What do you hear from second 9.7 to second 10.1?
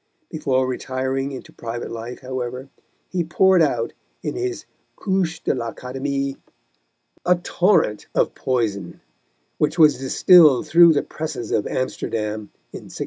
was